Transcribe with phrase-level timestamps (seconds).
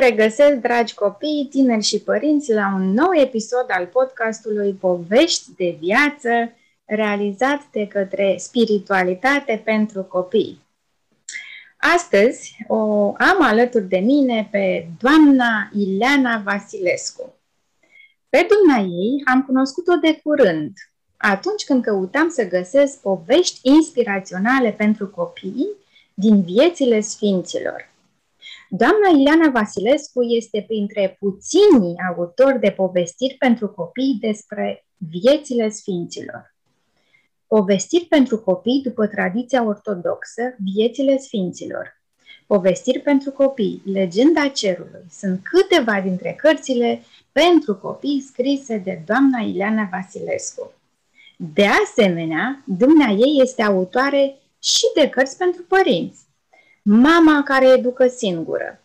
[0.00, 5.54] Bine vă regăsesc, dragi copii, tineri și părinți, la un nou episod al podcastului Povești
[5.56, 6.52] de viață,
[6.84, 10.60] realizat de către Spiritualitate pentru Copii.
[11.76, 12.76] Astăzi o
[13.06, 17.34] am alături de mine pe doamna Ileana Vasilescu.
[18.28, 20.72] Pe dumnea ei am cunoscut-o de curând,
[21.16, 25.68] atunci când căutam să găsesc povești inspiraționale pentru copii
[26.14, 27.89] din viețile sfinților.
[28.72, 36.54] Doamna Ileana Vasilescu este printre puținii autori de povestiri pentru copii despre viețile sfinților.
[37.46, 40.42] Povestiri pentru copii după tradiția ortodoxă,
[40.74, 42.00] viețile sfinților.
[42.46, 49.88] Povestiri pentru copii, legenda cerului, sunt câteva dintre cărțile pentru copii scrise de doamna Ileana
[49.90, 50.72] Vasilescu.
[51.36, 56.28] De asemenea, dumnea ei este autoare și de cărți pentru părinți.
[56.82, 58.80] Mama care educă singură.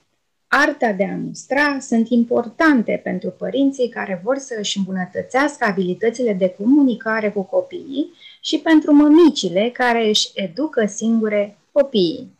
[0.47, 6.55] Arta de a mustra sunt importante pentru părinții care vor să își îmbunătățească abilitățile de
[6.57, 12.37] comunicare cu copiii și pentru mămicile care își educă singure copiii.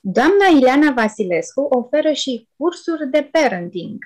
[0.00, 3.98] Doamna Ileana Vasilescu oferă și cursuri de parenting.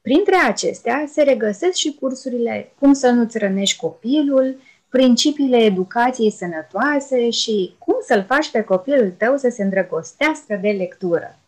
[0.00, 7.74] Printre acestea se regăsesc și cursurile Cum să nu-ți rănești copilul, principiile educației sănătoase și
[7.78, 11.38] cum să-l faci pe copilul tău să se îndrăgostească de lectură.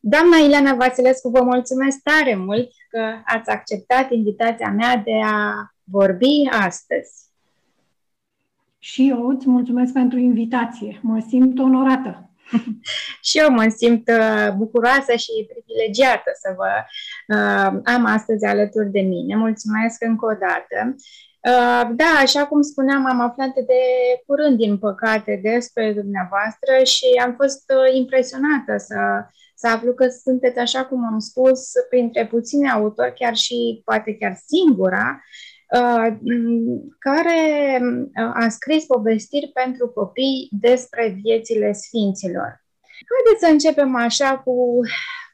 [0.00, 6.48] Doamna Ileana Vasilescu, vă mulțumesc tare mult că ați acceptat invitația mea de a vorbi
[6.50, 7.12] astăzi.
[8.78, 10.98] Și eu îți mulțumesc pentru invitație.
[11.02, 12.30] Mă simt onorată.
[13.28, 16.70] și eu mă simt uh, bucuroasă și privilegiată să vă
[17.34, 19.36] uh, am astăzi alături de mine.
[19.36, 21.29] Mulțumesc încă o dată Uh,
[21.94, 23.82] da, așa cum spuneam, am aflat de
[24.26, 28.98] curând, din păcate, despre dumneavoastră și am fost uh, impresionată să,
[29.54, 34.38] să aflu că sunteți, așa cum am spus, printre puțini autori, chiar și poate chiar
[34.46, 35.20] singura,
[35.76, 36.16] uh,
[36.98, 37.40] care
[38.34, 42.62] a scris povestiri pentru copii despre viețile sfinților.
[43.12, 44.80] Haideți să începem așa cu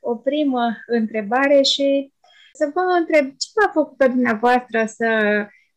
[0.00, 2.12] o primă întrebare și
[2.52, 5.06] să vă întreb ce v-a făcut pe dumneavoastră să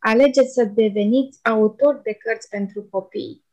[0.00, 3.44] alegeți să deveniți autor de cărți pentru copii?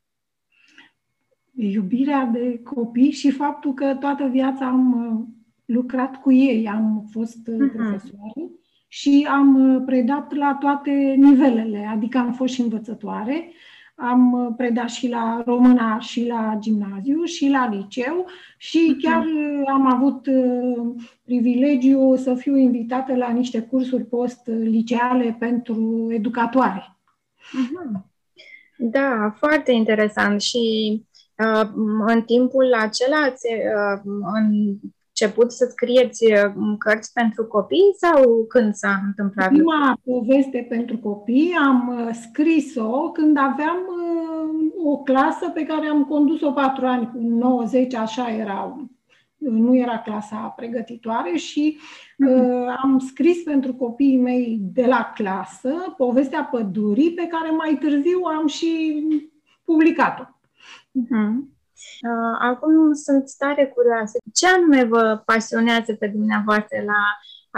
[1.56, 5.26] Iubirea de copii și faptul că toată viața am uh,
[5.66, 7.72] lucrat cu ei, am fost uh-huh.
[7.76, 8.52] profesoară
[8.88, 13.52] și am uh, predat la toate nivelele, adică am fost și învățătoare,
[14.00, 18.26] am uh, predat și la româna și la gimnaziu și la liceu
[18.58, 19.00] și mhm.
[19.02, 26.98] chiar uh, am avut uh, privilegiu să fiu invitată la niște cursuri post-liceale pentru educatoare.
[27.52, 28.06] Mhm.
[28.78, 30.58] Da, foarte interesant și
[31.38, 31.70] uh,
[32.06, 34.02] în timpul acela, uh,
[34.34, 34.76] în
[35.20, 39.48] început să scrieți uh, cărți pentru copii sau când s-a întâmplat?
[39.48, 46.04] Prima poveste pentru copii am uh, scris-o când aveam uh, o clasă pe care am
[46.04, 48.88] condus-o patru ani, cu 90, așa era,
[49.38, 51.78] nu era clasa pregătitoare și
[52.18, 58.22] uh, am scris pentru copiii mei de la clasă povestea pădurii pe care mai târziu
[58.40, 59.02] am și
[59.64, 60.24] publicat-o.
[60.24, 61.57] Uh-huh.
[62.02, 64.18] Uh, acum sunt tare curioasă.
[64.34, 67.02] Ce anume vă pasionează pe dumneavoastră la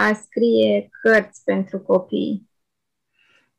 [0.03, 2.49] a scrie cărți pentru copii?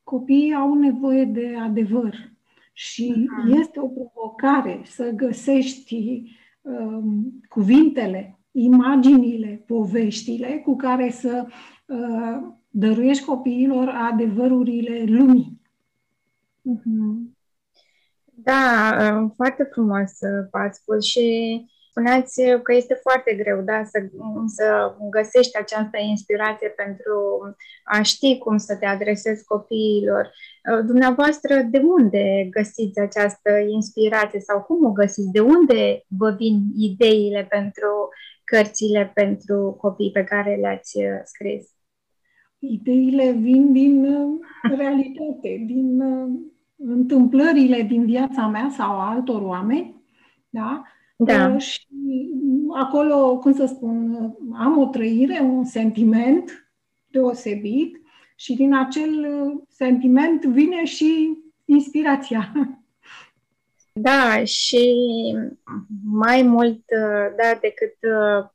[0.02, 2.14] Copiii au nevoie de adevăr
[2.72, 3.60] și uh-huh.
[3.60, 6.22] este o provocare să găsești
[6.60, 11.46] um, cuvintele, imaginile, poveștile cu care să
[11.86, 15.60] uh, dăruiești copiilor adevărurile lumii.
[16.60, 17.38] Uh-huh.
[18.42, 21.28] Da, uh, foarte frumos uh, ați spus și
[21.90, 23.98] spuneați că este foarte greu da, să,
[24.46, 27.40] să găsești această inspirație pentru
[27.84, 30.30] a ști cum să te adresezi copiilor.
[30.72, 35.30] Uh, dumneavoastră, de unde găsiți această inspirație sau cum o găsiți?
[35.32, 38.08] De unde vă vin ideile pentru
[38.44, 41.68] cărțile pentru copii pe care le-ați scris?
[42.58, 44.06] Ideile vin din
[44.62, 46.02] realitate, din
[46.84, 50.02] întâmplările din viața mea sau a altor oameni,
[50.48, 50.82] da?
[51.16, 51.48] Da.
[51.48, 51.86] Uh, și
[52.74, 54.16] acolo, cum să spun,
[54.52, 56.72] am o trăire, un sentiment
[57.06, 58.00] deosebit
[58.34, 59.26] și din acel
[59.68, 62.52] sentiment vine și inspirația.
[63.92, 64.94] Da, și
[66.04, 68.48] mai mult, uh, da, decât uh,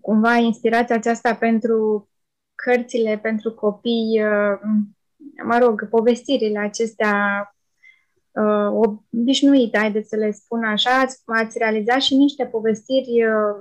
[0.00, 2.08] cumva inspirația aceasta pentru
[2.54, 4.22] cărțile pentru copii,
[5.44, 7.46] mă rog, povestirile acestea
[8.30, 13.54] uh, obișnuit, haideți să le spun așa, ați, ați realizat și niște povestiri uh,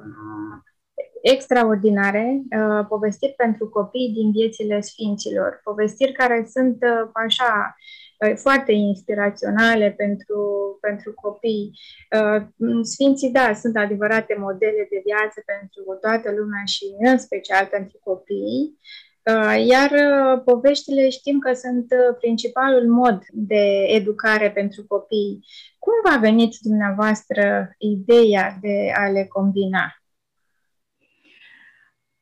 [1.21, 7.75] extraordinare, uh, povestiri pentru copii din viețile sfinților, povestiri care sunt uh, așa
[8.19, 10.41] uh, foarte inspiraționale pentru,
[10.81, 11.71] pentru copii.
[12.17, 12.41] Uh,
[12.83, 18.79] sfinții, da, sunt adevărate modele de viață pentru toată lumea și în special pentru copii.
[19.25, 25.45] Uh, iar uh, poveștile știm că sunt uh, principalul mod de educare pentru copii.
[25.79, 29.95] Cum v-a venit dumneavoastră ideea de a le combina?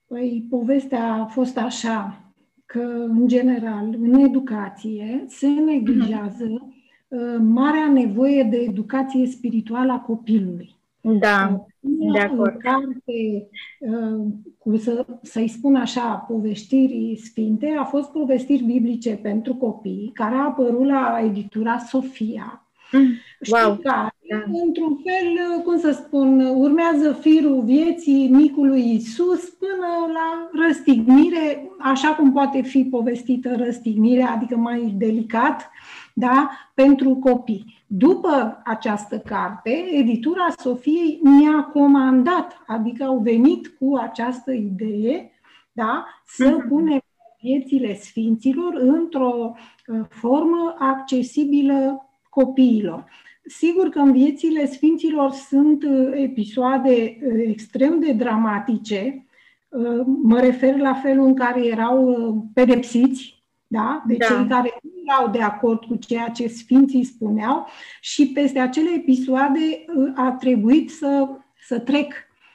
[0.08, 2.32] Păi, povestea a fost așa,
[2.66, 6.74] că, în general, în educație se neglijează
[7.08, 10.79] uh, marea nevoie de educație spirituală a copilului.
[11.02, 12.58] Da, uh, de acord.
[12.58, 13.48] Carte,
[13.80, 14.26] uh,
[14.58, 20.44] cu să, să-i spun așa, povestiri sfinte, a fost povestiri biblice pentru copii, care a
[20.44, 22.64] apărut la editura Sofia.
[22.92, 23.14] Mm,
[23.50, 23.76] wow.
[23.76, 24.44] Și care, da.
[24.64, 32.32] într-un fel, cum să spun, urmează firul vieții micului Isus până la răstignire, așa cum
[32.32, 35.72] poate fi povestită răstignirea, adică mai delicat,
[36.14, 37.84] da, pentru copii.
[37.88, 45.32] După această carte, editura Sofiei mi-a comandat, adică au venit cu această idee,
[45.72, 46.68] da, să mm-hmm.
[46.68, 47.02] punem
[47.42, 49.54] viețile sfinților într-o
[49.88, 53.06] uh, formă accesibilă copiilor.
[53.50, 59.26] Sigur că în viețile sfinților sunt uh, episoade uh, extrem de dramatice.
[59.70, 64.04] Uh, mă refer la felul în care erau pedepsiți, da?
[64.08, 64.26] de da.
[64.26, 67.68] cei care nu erau de acord cu ceea ce sfinții spuneau
[68.02, 69.86] și peste acele episoade
[70.16, 71.30] a trebuit să,
[71.68, 72.14] să trec.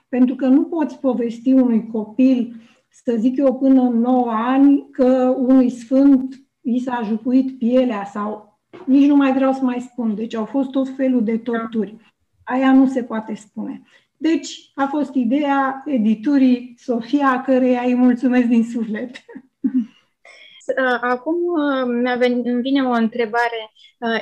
[0.08, 2.54] Pentru că nu poți povesti unui copil,
[2.90, 8.58] să zic eu, până în 9 ani, că unui sfânt i s-a jupuit pielea sau
[8.86, 10.14] nici nu mai vreau să mai spun.
[10.14, 11.96] Deci au fost tot felul de torturi.
[12.44, 13.82] Aia nu se poate spune.
[14.16, 19.10] Deci a fost ideea editurii Sofia, căreia îi mulțumesc din suflet.
[21.00, 21.34] Acum
[22.44, 23.72] îmi vine o întrebare.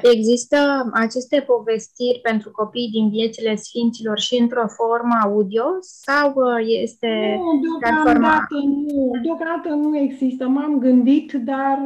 [0.02, 7.60] Există aceste povestiri pentru copii din viețile sfinților și într-o formă audio sau este nu,
[7.60, 10.46] deocamdată nu, deocamdată nu există.
[10.48, 11.78] M-am gândit, dar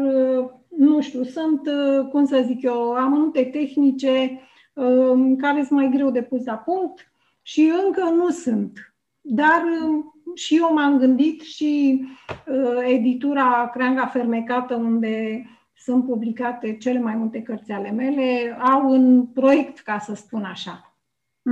[0.76, 4.40] nu știu, sunt, uh, cum să zic eu, amănunte tehnice
[4.74, 7.12] um, care sunt mai greu de pus la punct
[7.42, 8.94] și încă nu sunt.
[9.20, 12.00] Dar um, și eu m-am gândit și
[12.46, 15.44] uh, editura Creanga Fermecată, unde
[15.76, 20.96] sunt publicate cele mai multe cărți ale mele, au un proiect, ca să spun așa.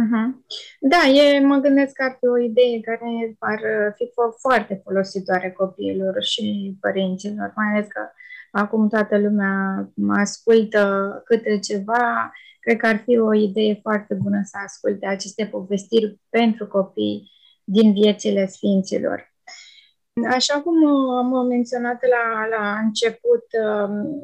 [0.03, 0.44] Uh-huh.
[0.81, 3.61] Da, e, mă gândesc că ar fi o idee care ar
[3.97, 4.11] fi
[4.41, 8.00] foarte folositoare copiilor și părinților, mai ales că
[8.50, 14.40] acum toată lumea mă ascultă câte ceva, cred că ar fi o idee foarte bună
[14.45, 17.31] să asculte aceste povestiri pentru copii
[17.64, 19.33] din viețile Sfinților.
[20.30, 23.44] Așa cum am menționat la, la început,
[23.87, 24.23] um,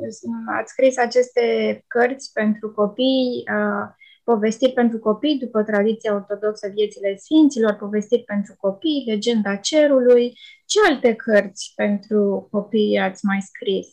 [0.59, 1.45] ați scris aceste
[1.87, 3.89] cărți pentru copii, uh,
[4.25, 10.39] povestiri pentru copii după tradiția ortodoxă Viețile Sfinților, povestiri pentru copii, Legenda Cerului.
[10.67, 13.89] Ce alte cărți pentru copii ați mai scris?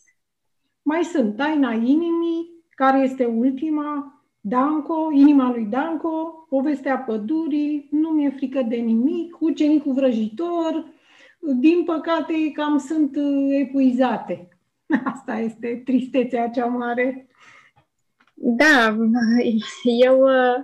[0.82, 4.17] Mai sunt Taina Inimii, care este ultima,
[4.48, 10.86] Danco, Inima lui Danco, Povestea pădurii, Nu mi-e frică de nimic, Ucenicul vrăjitor.
[11.39, 14.48] Din păcate, cam sunt uh, epuizate.
[15.13, 17.27] Asta este tristețea cea mare.
[18.34, 18.98] Da,
[20.06, 20.63] eu uh,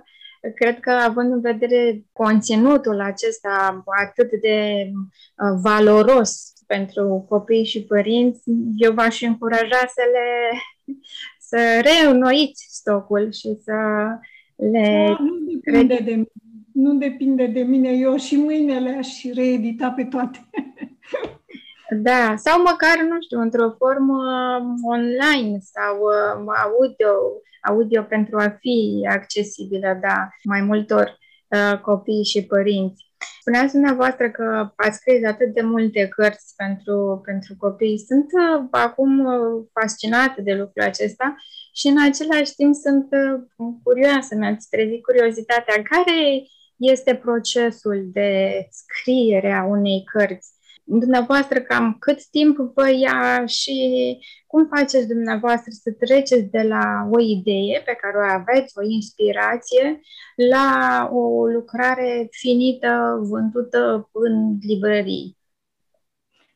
[0.54, 8.42] cred că având în vedere conținutul acesta atât de uh, valoros pentru copii și părinți,
[8.76, 10.58] eu v-aș încuraja să le
[11.54, 13.74] să reînnoiți stocul și să
[14.56, 15.06] le...
[15.06, 16.28] Da, nu depinde de mine.
[16.72, 17.90] Nu depinde de mine.
[17.90, 20.38] Eu și mâine le-aș reedita pe toate.
[22.02, 24.22] Da, sau măcar, nu știu, într-o formă
[24.84, 27.10] online sau uh, audio,
[27.62, 31.18] audio pentru a fi accesibilă, da, mai multor
[31.48, 33.04] uh, copii și părinți.
[33.44, 37.98] Spuneați dumneavoastră că ați scris atât de multe cărți pentru, pentru copii.
[37.98, 41.36] Sunt uh, acum uh, fascinată de lucrul acesta
[41.72, 45.82] și în același timp sunt uh, curioasă, mi-ați trezit curiozitatea.
[45.82, 46.42] Care
[46.76, 48.30] este procesul de
[48.70, 50.53] scriere a unei cărți?
[50.84, 57.20] Dumneavoastră cam cât timp vă ia și cum faceți dumneavoastră să treceți de la o
[57.20, 60.00] idee pe care o aveți, o inspirație,
[60.50, 65.36] la o lucrare finită, vândută în librării?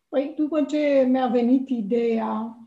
[0.08, 2.58] Păi după ce mi-a venit ideea,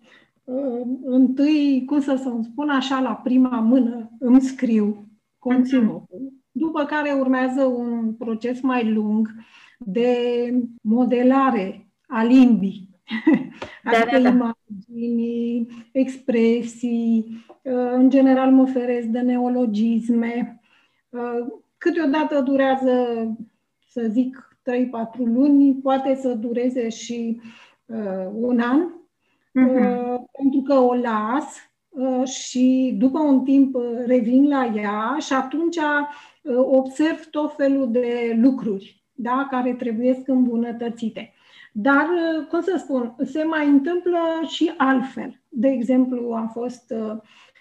[0.44, 5.06] uh, întâi, cum să să spun așa, la prima mână îmi scriu
[5.38, 9.28] conținutul, după care urmează un proces mai lung
[9.86, 12.90] de modelare a limbii.
[13.84, 14.30] Da, adică da, da.
[14.30, 20.62] imagini, expresii, uh, în general mă feresc de neologisme.
[21.10, 21.48] Uh,
[21.78, 22.96] câteodată durează,
[23.88, 27.42] să zic, 3-4 luni, poate să dureze și
[27.86, 30.18] uh, un an, uh-huh.
[30.38, 31.56] pentru că o las
[32.24, 35.78] și după un timp revin la ea și atunci
[36.72, 41.34] observ tot felul de lucruri da, care trebuie îmbunătățite.
[41.72, 45.42] Dar, uh, cum să spun, se mai întâmplă și altfel.
[45.50, 47.18] De exemplu, am fost uh,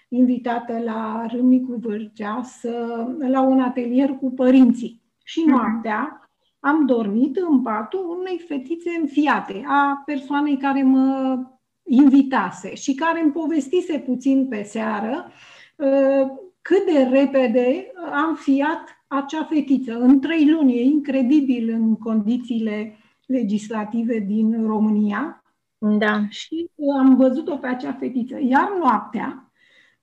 [0.09, 5.01] invitată la Râmnicu Vârgea să, la un atelier cu părinții.
[5.23, 5.49] Și mhm.
[5.49, 11.39] noaptea am dormit în patul unei fetițe înfiate, a persoanei care mă
[11.83, 15.31] invitase și care îmi povestise puțin pe seară
[15.75, 16.29] uh,
[16.61, 19.99] cât de repede am fiat acea fetiță.
[19.99, 25.43] În trei luni, e incredibil în condițiile legislative din România.
[25.77, 26.27] Da.
[26.29, 28.39] Și am văzut-o pe acea fetiță.
[28.39, 29.51] Iar noaptea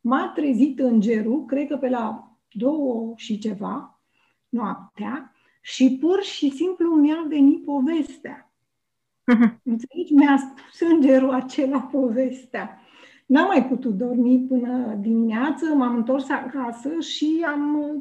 [0.00, 4.00] m-a trezit îngerul, cred că pe la două și ceva,
[4.48, 8.52] noaptea, și pur și simplu mi-a venit povestea.
[9.32, 9.62] Uh-huh.
[9.62, 10.14] Înțelegi?
[10.14, 12.80] Mi-a spus îngerul acela povestea.
[13.26, 17.92] N-am mai putut dormi până dimineață, m-am întors acasă și am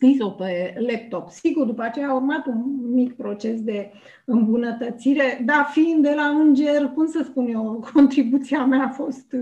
[0.00, 1.30] scris-o pe laptop.
[1.30, 3.92] Sigur, după aceea a urmat un mic proces de
[4.24, 9.36] îmbunătățire, dar fiind de la înger, cum să spun eu, contribuția mea a fost,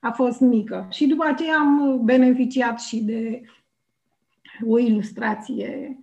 [0.00, 0.86] a fost mică.
[0.90, 3.42] Și după aceea am beneficiat și de
[4.66, 5.98] o ilustrație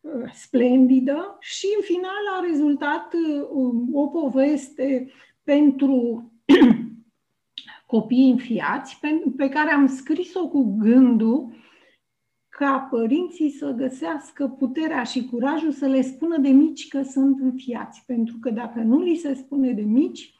[0.00, 5.10] uh, splendidă și în final a rezultat uh, o poveste
[5.42, 6.32] pentru
[7.86, 9.00] copii înfiați
[9.36, 11.64] pe care am scris-o cu gândul
[12.58, 18.02] ca părinții să găsească puterea și curajul să le spună de mici că sunt înfiați.
[18.06, 20.34] Pentru că dacă nu li se spune de mici,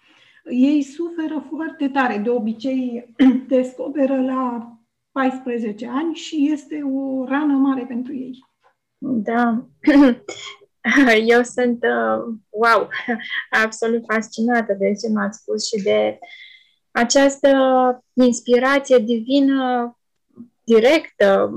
[0.50, 2.18] ei suferă foarte tare.
[2.18, 3.14] De obicei
[3.48, 4.70] descoperă la
[5.12, 8.44] 14 ani și este o rană mare pentru ei.
[8.98, 9.66] Da.
[11.26, 12.88] Eu sunt, uh, wow,
[13.64, 16.18] absolut fascinată de ce m-ați spus și de
[16.90, 17.50] această
[18.12, 19.90] inspirație divină
[20.66, 21.54] directă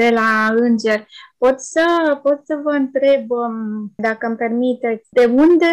[0.00, 1.06] de la înger.
[1.38, 5.66] Pot să, pot să vă întreb, um, dacă îmi permiteți, de unde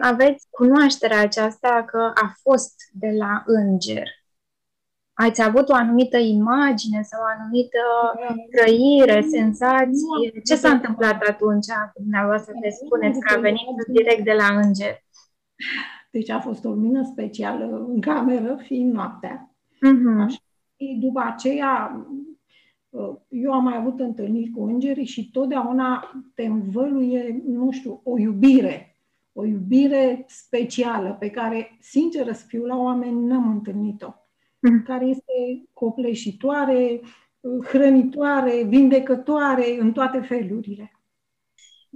[0.00, 4.08] aveți cunoașterea aceasta că a fost de la înger?
[5.18, 7.82] Ați avut o anumită imagine sau o anumită
[8.56, 10.40] trăire, senzație?
[10.44, 15.04] Ce s-a întâmplat atunci dumneavoastră că spuneți că a venit direct de la înger?
[16.10, 19.50] Deci a fost o lumină specială în cameră, fiind noaptea.
[19.70, 20.24] Uh-huh.
[20.24, 20.45] Așa
[20.76, 22.06] după aceea,
[22.88, 28.18] uh, eu am mai avut întâlniri cu îngerii și totdeauna te învăluie, nu știu, o
[28.18, 28.96] iubire,
[29.32, 34.14] o iubire specială pe care, sincer să fiu, la oameni n-am întâlnit-o,
[34.58, 34.82] mm.
[34.82, 37.00] care este copleșitoare,
[37.40, 40.90] uh, hrănitoare, vindecătoare în toate felurile.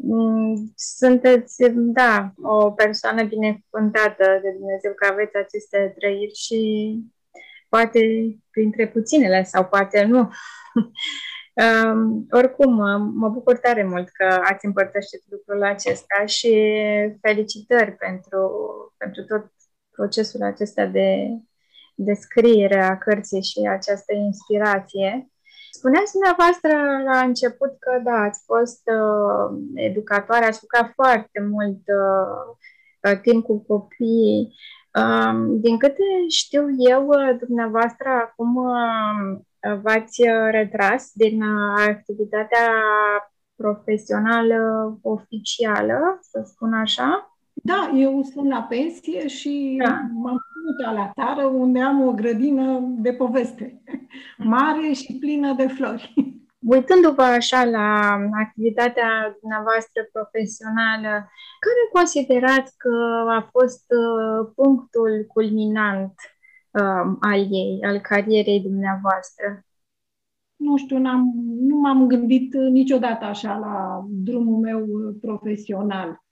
[0.03, 6.61] Mm, sunteți, da, o persoană binecuvântată de Dumnezeu că aveți aceste trăiri și
[7.71, 8.01] poate
[8.51, 10.19] printre puținele sau poate nu.
[11.63, 12.75] um, oricum,
[13.15, 16.53] mă bucur tare mult că ați împărtășit lucrul acesta și
[17.21, 18.51] felicitări pentru,
[18.97, 19.53] pentru tot
[19.91, 21.29] procesul acesta de
[21.95, 25.31] descriere a cărții și această inspirație.
[25.71, 26.73] Spuneați dumneavoastră
[27.05, 33.65] la început că, da, ați fost uh, educatoare, ați lucrat foarte mult uh, timp cu
[33.65, 34.55] copiii.
[35.61, 38.55] Din câte știu eu, dumneavoastră acum
[39.83, 41.43] v-ați retras din
[41.89, 42.73] activitatea
[43.57, 44.59] profesională
[45.03, 47.35] oficială, să spun așa?
[47.53, 50.01] Da, eu sunt la pensie și da.
[50.13, 53.83] m-am mutat la țară unde am o grădină de poveste
[54.39, 56.30] mare și plină de flori.
[56.67, 61.09] Uitându-vă așa la activitatea dumneavoastră profesională,
[61.65, 62.95] care considerați că
[63.29, 66.15] a fost uh, punctul culminant
[66.71, 69.65] uh, al ei, al carierei dumneavoastră?
[70.57, 74.87] Nu știu, n-am, nu m-am gândit niciodată așa la drumul meu
[75.21, 76.25] profesional.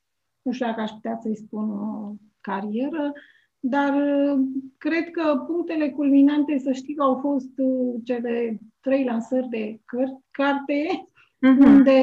[0.42, 3.12] Nu știu dacă aș putea să-i spun o carieră,
[3.61, 4.47] dar uh,
[4.77, 10.25] cred că punctele culminante, să știi că au fost uh, cele trei lansări de căr-
[10.31, 11.67] carte, uh-huh.
[11.67, 12.03] unde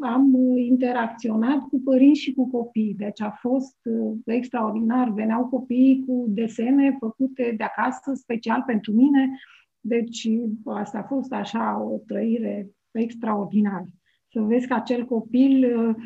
[0.00, 2.94] am interacționat cu părinți și cu copii.
[2.94, 5.10] Deci a fost uh, extraordinar.
[5.10, 9.38] Veneau copiii cu desene făcute de acasă, special pentru mine.
[9.80, 10.28] Deci
[10.64, 13.86] asta a fost așa o trăire extraordinară.
[14.32, 16.04] Să vezi că acel copil uh, uh,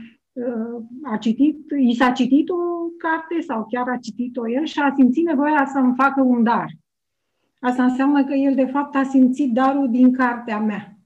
[1.03, 2.55] a citit, i s-a citit o
[2.99, 6.67] carte sau chiar a citit-o el și a simțit nevoia să-mi facă un dar.
[7.61, 10.97] Asta înseamnă că el, de fapt, a simțit darul din cartea mea.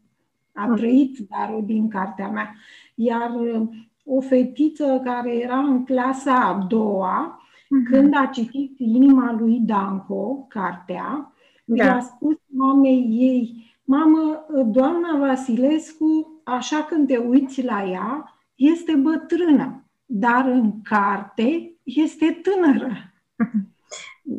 [0.55, 0.77] A mm.
[0.77, 2.55] trăit darul din cartea mea.
[2.95, 3.69] Iar uh,
[4.05, 7.91] o fetiță care era în clasa a doua, mm-hmm.
[7.91, 11.33] când a citit Inima lui Danco, cartea,
[11.65, 11.85] da.
[11.85, 19.85] i-a spus mamei ei, mamă, doamna Vasilescu, așa când te uiți la ea, este bătrână,
[20.05, 23.15] dar în carte este tânără.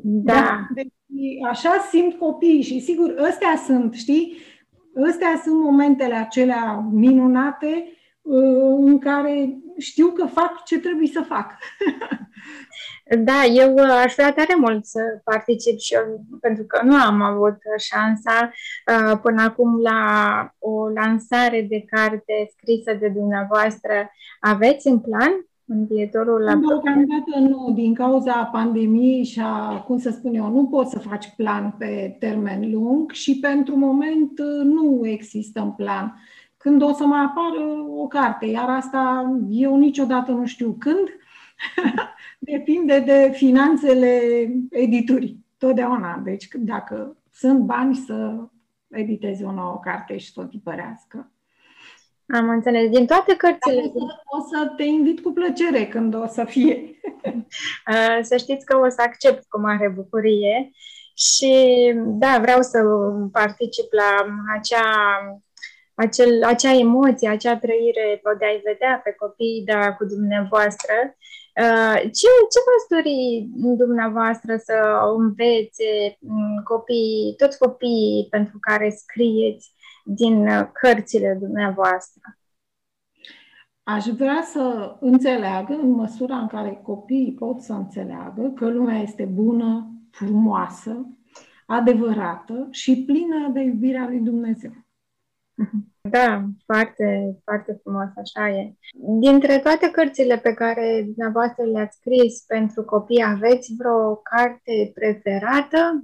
[0.01, 0.33] Da.
[0.33, 0.67] da.
[0.74, 0.93] Deci,
[1.50, 4.38] așa simt copiii și sigur, ăstea sunt, știi,
[5.07, 7.96] ăstea sunt momentele acelea minunate uh,
[8.77, 11.51] în care știu că fac ce trebuie să fac.
[13.19, 17.22] Da, eu uh, aș vrea tare mult să particip și eu, pentru că nu am
[17.22, 20.01] avut șansa uh, până acum la
[20.60, 24.12] o lansare de carte scrisă de dumneavoastră.
[24.39, 30.10] Aveți în plan în viitorul la Deocamdată nu, din cauza pandemiei și a, cum să
[30.10, 35.07] spun eu, nu poți să faci plan pe termen lung și pentru moment uh, nu
[35.07, 36.15] există în plan.
[36.67, 41.07] Când o să mai apară o carte, iar asta eu niciodată nu știu când,
[42.39, 44.21] depinde de finanțele
[44.69, 46.21] editurii, totdeauna.
[46.24, 48.36] Deci dacă sunt bani să
[48.88, 51.32] editezi o nouă carte și să o tipărească.
[52.27, 52.89] Am înțeles.
[52.89, 53.91] Din toate cărțile...
[54.25, 56.99] O să te invit cu plăcere când o să fie.
[58.21, 60.71] Să știți că o să accept cu mare bucurie
[61.17, 62.80] și da, vreau să
[63.32, 64.25] particip la
[64.58, 64.84] acea,
[66.03, 70.93] acel, acea emoție, acea trăire de a-i vedea pe copii da, cu dumneavoastră.
[72.19, 74.75] Ce, ce v-ați dori dumneavoastră să
[75.17, 76.17] învețe
[76.63, 79.75] copiii, toți copiii pentru care scrieți?
[80.07, 82.21] din uh, cărțile dumneavoastră?
[83.83, 89.25] Aș vrea să înțeleagă, în măsura în care copiii pot să înțeleagă, că lumea este
[89.25, 91.07] bună, frumoasă,
[91.65, 94.71] adevărată și plină de iubirea lui Dumnezeu.
[96.10, 98.74] Da, foarte, foarte frumos, așa e.
[99.20, 106.04] Dintre toate cărțile pe care dumneavoastră le-ați scris pentru copii, aveți vreo carte preferată?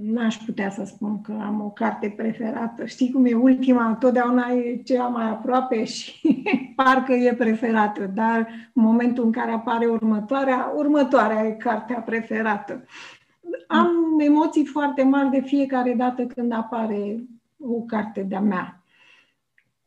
[0.00, 2.84] n-aș putea să spun că am o carte preferată.
[2.84, 6.42] Știi cum e ultima, totdeauna e cea mai aproape și
[6.76, 8.38] parcă e preferată, dar
[8.74, 12.84] în momentul în care apare următoarea, următoarea e cartea preferată.
[13.66, 17.24] Am emoții foarte mari de fiecare dată când apare
[17.58, 18.84] o carte de-a mea.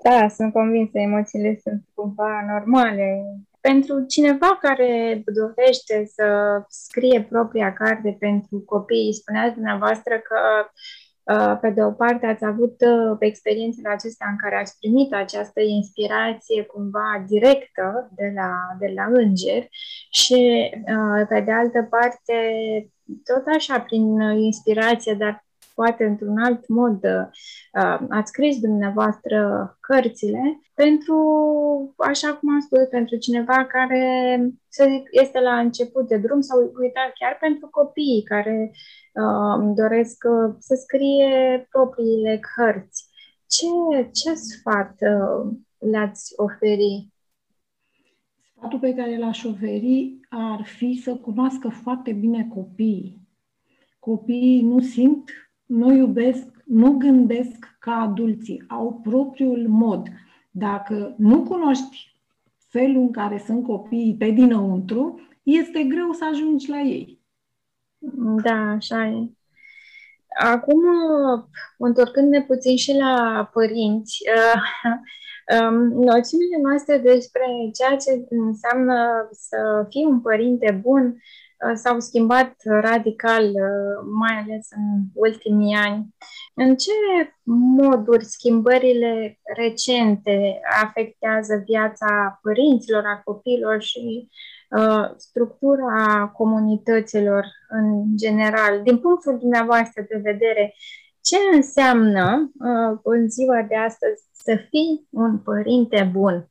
[0.03, 3.23] Da, sunt convinsă, emoțiile sunt cumva normale
[3.69, 6.27] pentru cineva care dorește să
[6.67, 10.39] scrie propria carte pentru copii, spuneați dumneavoastră că
[11.33, 15.61] uh, pe de o parte ați avut uh, experiențele acestea în care ați primit această
[15.61, 19.69] inspirație cumva directă de la, de la îngeri
[20.09, 22.37] și uh, pe de altă parte
[23.23, 25.46] tot așa prin inspirație, dar
[25.79, 29.37] poate într-un alt mod uh, ați scris dumneavoastră
[29.79, 31.17] cărțile pentru,
[31.97, 34.03] așa cum am spus, pentru cineva care,
[34.67, 38.71] să zic, este la început de drum sau uita chiar pentru copiii care
[39.13, 43.09] uh, doresc uh, să scrie propriile cărți.
[43.47, 43.65] Ce,
[44.11, 47.07] ce sfat uh, le-ați oferi?
[48.55, 53.27] Sfatul pe care l-aș oferi ar fi să cunoască foarte bine copiii.
[53.99, 55.29] Copiii nu simt
[55.67, 60.07] nu iubesc, nu gândesc ca adulții, au propriul mod.
[60.51, 62.15] Dacă nu cunoști
[62.67, 67.21] felul în care sunt copiii pe dinăuntru, este greu să ajungi la ei.
[68.43, 69.31] Da, așa e.
[70.39, 70.81] Acum,
[71.77, 74.17] întorcându-ne puțin și la părinți,
[75.59, 81.21] um, noțiunile noastre despre ceea ce înseamnă să fii un părinte bun Uh,
[81.73, 86.15] s-au schimbat radical, uh, mai ales în ultimii ani.
[86.53, 86.91] În ce
[87.43, 94.29] moduri schimbările recente afectează viața părinților, a copiilor și
[94.69, 98.81] uh, structura comunităților în general?
[98.83, 100.73] Din punctul dumneavoastră de vedere,
[101.21, 106.49] ce înseamnă uh, în ziua de astăzi să fii un părinte bun?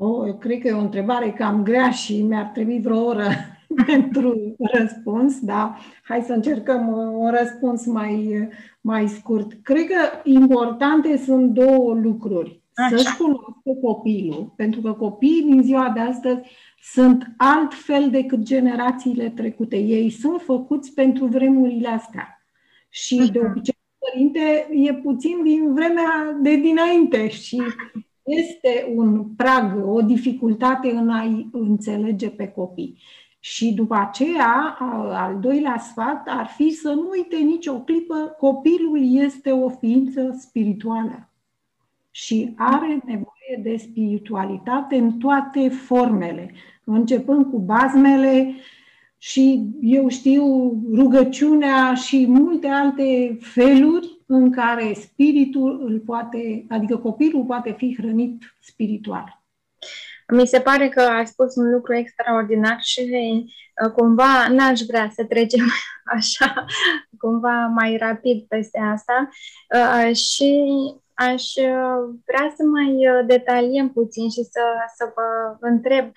[0.00, 3.28] Oh, eu cred că e o întrebare cam grea și mi-ar trebui vreo oră
[3.86, 5.76] pentru răspuns, da?
[6.02, 8.48] Hai să încercăm un răspuns mai,
[8.80, 9.52] mai scurt.
[9.62, 12.62] Cred că importante sunt două lucruri.
[12.74, 12.96] Așa.
[12.96, 16.40] Să-și cunoască copilul, pentru că copiii din ziua de astăzi
[16.82, 19.76] sunt altfel decât generațiile trecute.
[19.76, 22.42] Ei sunt făcuți pentru vremurile astea.
[22.88, 23.32] Și uh-huh.
[23.32, 27.62] de obicei, părinte e puțin din vremea de dinainte și
[28.28, 32.98] este un prag, o dificultate în a-i înțelege pe copii.
[33.40, 34.76] Și după aceea,
[35.12, 41.28] al doilea sfat ar fi să nu uite nicio clipă, copilul este o ființă spirituală
[42.10, 48.54] și are nevoie de spiritualitate în toate formele, începând cu bazmele
[49.18, 50.44] și, eu știu,
[50.94, 58.56] rugăciunea și multe alte feluri în care spiritul îl poate, adică copilul poate fi hrănit
[58.60, 59.42] spiritual.
[60.32, 63.00] Mi se pare că ai spus un lucru extraordinar și
[63.84, 65.64] uh, cumva n-aș vrea să trecem
[66.16, 66.64] așa,
[67.18, 69.28] cumva mai rapid peste asta
[69.74, 70.64] uh, și
[71.18, 74.62] aș uh, vrea să mai detaliem puțin și să,
[74.96, 76.12] să vă întreb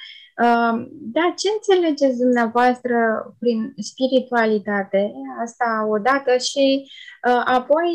[0.91, 2.95] da, ce înțelegeți dumneavoastră
[3.39, 5.11] prin spiritualitate?
[5.41, 6.91] Asta odată și
[7.45, 7.91] apoi,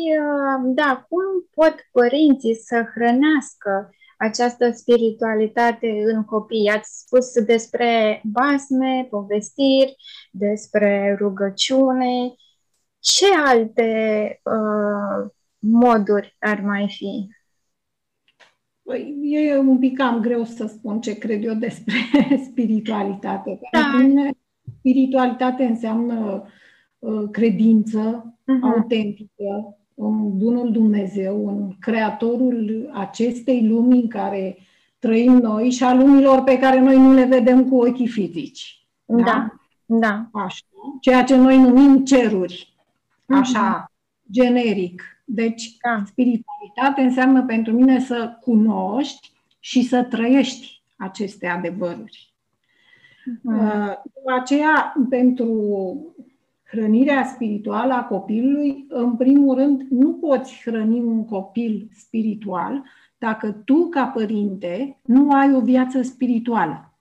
[0.63, 6.69] da, cum pot părinții să hrănească această spiritualitate în copii.
[6.69, 9.95] Ați spus despre basme, povestiri,
[10.31, 12.33] despre rugăciune.
[12.99, 13.91] Ce alte
[14.43, 17.35] uh, moduri ar mai fi?
[18.81, 21.93] Păi, e un pic cam greu să spun ce cred eu despre
[22.49, 23.59] spiritualitate.
[23.71, 23.79] Da.
[23.79, 24.31] Pentru mine,
[24.79, 26.43] spiritualitate înseamnă
[26.99, 28.73] uh, credință uh-huh.
[28.73, 34.57] autentică, în Bunul Dumnezeu, în Creatorul acestei lumi în care
[34.99, 38.87] trăim noi și a lumilor pe care noi nu le vedem cu ochii fizici.
[39.05, 39.49] Da, da.
[39.85, 40.29] da.
[40.31, 40.65] Așa.
[41.01, 42.73] Ceea ce noi numim ceruri.
[43.25, 44.31] Așa, uh-huh.
[44.31, 45.16] generic.
[45.29, 46.03] Deci, da.
[46.05, 52.33] spiritualitate înseamnă pentru mine să cunoști și să trăiești aceste adevăruri.
[53.27, 54.01] Uh-huh.
[54.03, 55.45] După aceea, pentru
[56.63, 62.83] hrănirea spirituală a copilului, în primul rând, nu poți hrăni un copil spiritual
[63.17, 66.97] dacă tu, ca părinte, nu ai o viață spirituală.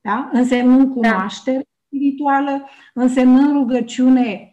[0.00, 0.30] Da?
[0.32, 0.92] Însemnând da.
[0.92, 1.62] cunoaștere da.
[1.86, 4.52] spirituală, însemnând rugăciune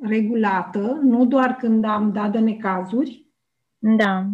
[0.00, 3.26] regulată, nu doar când am dat de necazuri.
[3.78, 4.26] Da.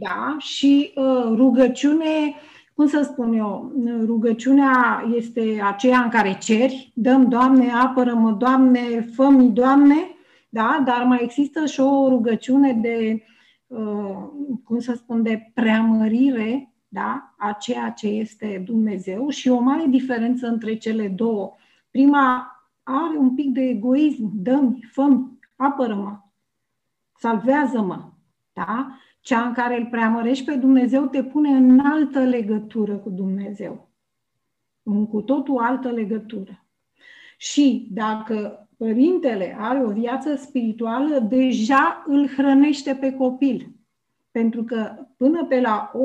[0.00, 2.34] Da, și uh, rugăciune uh,
[2.78, 3.72] cum să spun eu,
[4.04, 9.96] rugăciunea este aceea în care ceri, dăm, Doamne, apără-mă, Doamne, fă Doamne,
[10.48, 10.82] da?
[10.84, 13.22] dar mai există și o rugăciune de,
[13.66, 14.16] uh,
[14.64, 17.34] cum să spun, de preamărire da?
[17.38, 21.54] a ceea ce este Dumnezeu și o mare diferență între cele două.
[21.90, 22.52] Prima
[22.88, 25.20] are un pic de egoism, dă-mi, fă
[25.56, 26.18] apără-mă,
[27.18, 28.10] salvează-mă,
[28.52, 28.98] da?
[29.20, 33.88] Cea în care îl preamărești pe Dumnezeu te pune în altă legătură cu Dumnezeu.
[34.82, 36.64] În cu totul altă legătură.
[37.36, 43.72] Și dacă părintele are o viață spirituală, deja îl hrănește pe copil.
[44.30, 45.96] Pentru că până pe la 8-9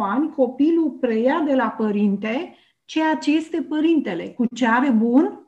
[0.00, 5.47] ani, copilul preia de la părinte ceea ce este părintele, cu ce are bun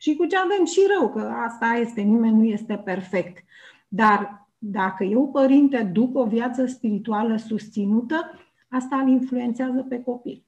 [0.00, 3.44] și cu ce avem și rău, că asta este, nimeni nu este perfect.
[3.88, 8.30] Dar dacă eu, părinte, duc o viață spirituală susținută,
[8.68, 10.42] asta îl influențează pe copil.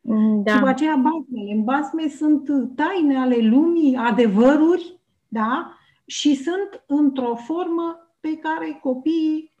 [0.00, 0.54] Mm, da.
[0.54, 1.52] După aceea, basmele.
[1.52, 5.76] În basme sunt taine ale lumii, adevăruri, da?
[6.06, 9.52] Și sunt într-o formă pe care copiii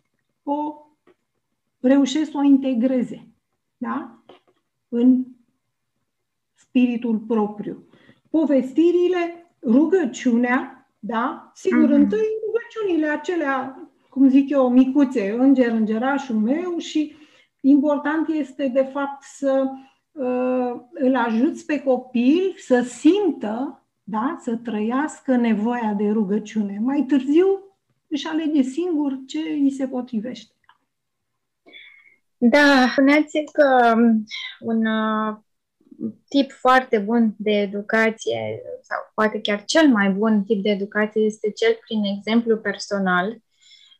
[0.42, 0.74] o
[1.80, 3.28] reușesc să o integreze,
[3.76, 4.18] da?
[4.88, 5.24] În
[6.54, 7.86] spiritul propriu.
[8.32, 11.52] Povestirile, rugăciunea, da?
[11.54, 11.92] Sigur, mm-hmm.
[11.94, 17.14] întâi rugăciunile acelea, cum zic eu, micuțe, înger, îngerașul meu și
[17.60, 19.70] important este de fapt să
[20.12, 26.78] uh, îl ajuți pe copil să simtă, da, să trăiască nevoia de rugăciune.
[26.82, 27.46] Mai târziu
[28.08, 30.54] își alege singur ce îi se potrivește.
[32.36, 34.24] Da, spuneați că um,
[34.60, 35.36] un uh,
[36.28, 41.50] tip foarte bun de educație, sau poate chiar cel mai bun tip de educație, este
[41.50, 43.36] cel prin exemplu personal.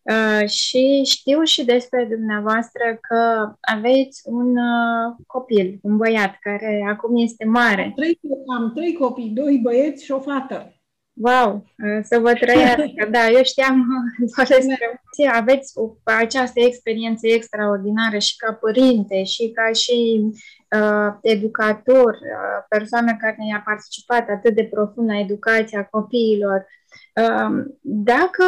[0.03, 7.17] Uh, și știu și despre dumneavoastră că aveți un uh, copil, un băiat, care acum
[7.17, 7.93] este mare.
[7.97, 8.21] Trei,
[8.57, 10.82] am trei copii, doi băieți și o fată.
[11.15, 11.65] Wow,
[12.03, 13.07] să vă trăiască.
[13.11, 13.87] Da, eu știam
[14.37, 15.01] doar despre
[15.33, 15.73] aveți
[16.05, 20.31] această experiență extraordinară și ca părinte și ca și
[20.77, 26.67] uh, educator, uh, persoană care a participat atât de profund la educația copiilor.
[27.15, 28.45] Uh, dacă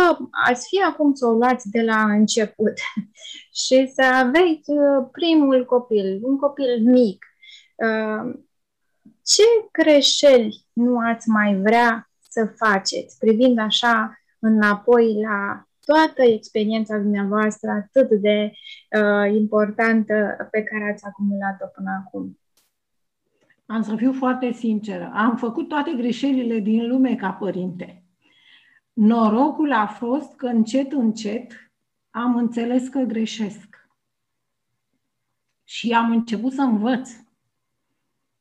[0.47, 2.75] ați fi acum să o luați de la început
[3.67, 7.25] și să aveți uh, primul copil, un copil mic,
[7.75, 8.35] uh,
[9.23, 17.71] ce greșeli nu ați mai vrea să faceți, privind așa înapoi la toată experiența dumneavoastră
[17.71, 18.53] atât de
[18.99, 22.39] uh, importantă pe care ați acumulat-o până acum?
[23.67, 25.11] Am să fiu foarte sinceră.
[25.15, 28.05] Am făcut toate greșelile din lume ca părinte.
[28.93, 31.53] Norocul a fost că încet, încet
[32.11, 33.89] am înțeles că greșesc.
[35.65, 37.11] Și am început să învăț,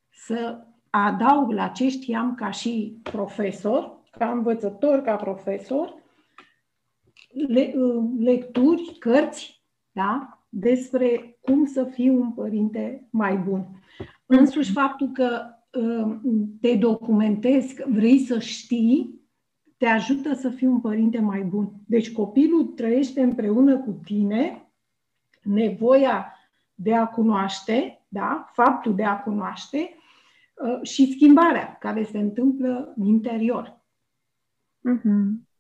[0.09, 5.93] să adaug la ce știam ca și profesor, ca învățător, ca profesor,
[7.47, 10.37] le, uh, lecturi, cărți, da?
[10.49, 13.65] despre cum să fii un părinte mai bun.
[14.25, 16.15] Însuși faptul că uh,
[16.61, 19.21] te documentezi, că vrei să știi,
[19.77, 21.71] te ajută să fii un părinte mai bun.
[21.85, 24.71] Deci copilul trăiește împreună cu tine
[25.43, 26.33] nevoia
[26.73, 28.49] de a cunoaște, da?
[28.51, 30.01] faptul de a cunoaște uh,
[30.81, 33.81] și schimbarea care se întâmplă în interior.
[34.89, 35.51] Mm-hmm.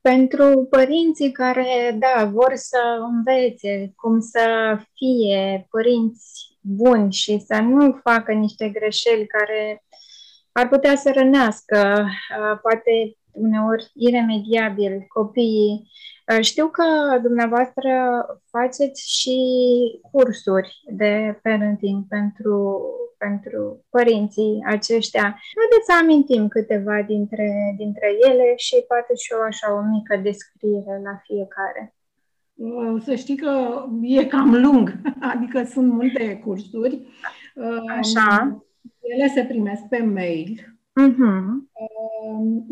[0.00, 2.78] Pentru părinții care, da, vor să
[3.14, 9.84] învețe cum să fie părinți buni și să nu facă niște greșeli care
[10.52, 12.06] ar putea să rănească,
[12.62, 15.90] poate uneori iremediabil copiii.
[16.40, 17.90] Știu că dumneavoastră
[18.50, 19.38] faceți și
[20.10, 22.82] cursuri de parenting pentru
[23.24, 25.22] pentru părinții aceștia.
[25.58, 30.94] Haideți să amintim câteva dintre, dintre ele și poate și o așa o mică descriere
[31.08, 31.94] la fiecare.
[33.04, 35.00] Să știi că e cam lung,
[35.32, 37.06] adică sunt multe cursuri.
[37.98, 38.62] Așa.
[39.00, 41.70] Ele se primesc pe mail Uh-huh.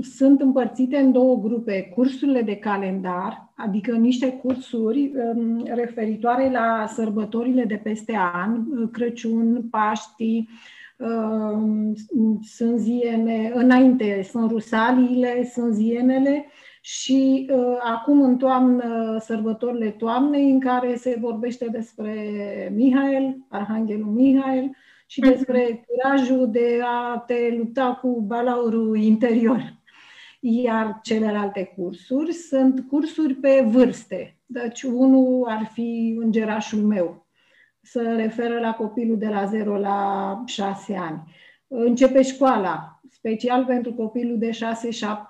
[0.00, 1.92] Sunt împărțite în două grupe.
[1.94, 10.48] Cursurile de calendar, adică niște cursuri um, referitoare la sărbătorile de peste an, Crăciun, Paști,
[10.96, 11.94] um,
[12.42, 16.46] sunt ziene, înainte sunt rusaliile, sunt zienele
[16.80, 22.14] și uh, acum în toamnă sărbătorile toamnei în care se vorbește despre
[22.74, 24.70] Mihail, Arhanghelul Mihail,
[25.11, 25.31] și mhm.
[25.31, 29.79] despre curajul de a te lupta cu balaurul interior.
[30.40, 34.37] Iar celelalte cursuri sunt cursuri pe vârste.
[34.46, 37.27] Deci unul ar fi îngerașul meu.
[37.83, 41.23] Se referă la copilul de la 0 la 6 ani.
[41.72, 44.59] Începe școala, special pentru copilul de 6-7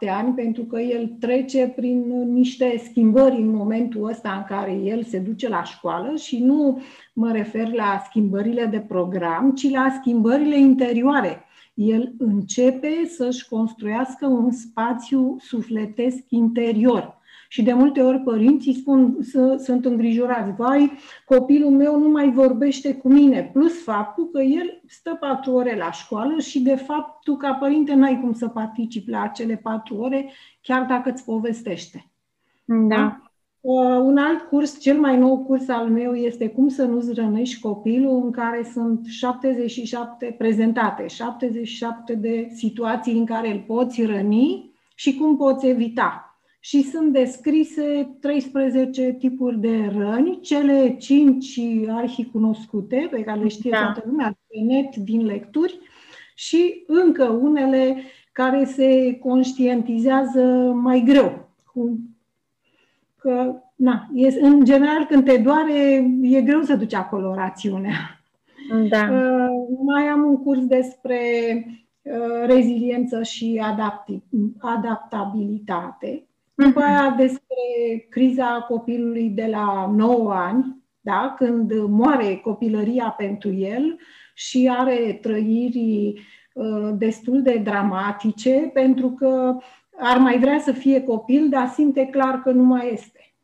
[0.09, 5.19] ani, pentru că el trece prin niște schimbări în momentul ăsta în care el se
[5.19, 11.45] duce la școală și nu mă refer la schimbările de program, ci la schimbările interioare.
[11.75, 17.20] El începe să-și construiască un spațiu sufletesc interior
[17.53, 20.93] și de multe ori părinții spun, să, sunt îngrijorați, vai,
[21.25, 25.91] copilul meu nu mai vorbește cu mine, plus faptul că el stă patru ore la
[25.91, 30.31] școală și de fapt tu ca părinte n-ai cum să participi la acele patru ore,
[30.61, 32.11] chiar dacă îți povestește.
[32.65, 33.21] Da.
[33.61, 37.61] Uh, un alt curs, cel mai nou curs al meu este Cum să nu-ți rănești
[37.61, 45.15] copilul, în care sunt 77 prezentate, 77 de situații în care îl poți răni și
[45.15, 46.30] cum poți evita
[46.61, 53.79] și sunt descrise 13 tipuri de răni, cele 5 arhicunoscute, pe care le știe da.
[53.79, 55.79] toată lumea, pe net, din lecturi,
[56.35, 57.97] și încă unele
[58.33, 60.43] care se conștientizează
[60.83, 61.49] mai greu.
[63.17, 68.21] Că, na, e, în general, când te doare, e greu să duci acolo rațiunea.
[68.89, 69.09] Da.
[69.11, 71.19] Uh, mai am un curs despre
[72.03, 74.23] uh, reziliență și adapti-
[74.59, 76.25] adaptabilitate
[76.65, 77.57] după aia despre
[78.09, 81.35] criza copilului de la 9 ani, da?
[81.39, 83.99] când moare copilăria pentru el
[84.35, 86.15] și are trăiri
[86.53, 89.57] uh, destul de dramatice, pentru că
[89.99, 93.35] ar mai vrea să fie copil, dar simte clar că nu mai este.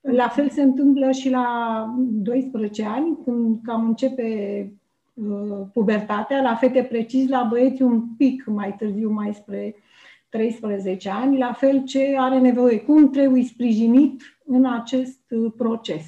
[0.00, 4.24] La fel se întâmplă și la 12 ani, când cam începe
[5.14, 9.74] uh, pubertatea, la fete precis, la băieți un pic mai târziu, mai spre
[10.28, 16.04] 13 ani, la fel ce are nevoie, cum trebuie sprijinit în acest uh, proces.